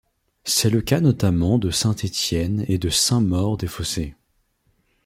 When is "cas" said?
0.81-0.99